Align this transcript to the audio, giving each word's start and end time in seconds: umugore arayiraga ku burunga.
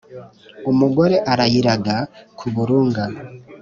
umugore 0.71 1.15
arayiraga 1.31 1.95
ku 2.37 2.45
burunga. 2.53 3.03